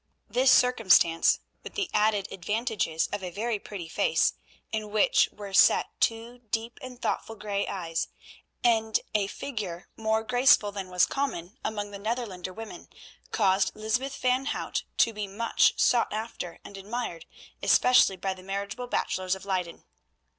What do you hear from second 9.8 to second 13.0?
more graceful than was common among the Netherlander women,